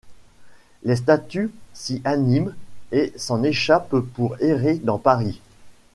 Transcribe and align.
Les 0.81 0.95
statues 0.95 1.51
s'y 1.75 2.01
animent 2.05 2.55
et 2.91 3.13
s'en 3.17 3.43
échappent 3.43 3.99
pour 3.99 4.35
errer 4.41 4.79
dans 4.79 4.97
Paris. 4.97 5.41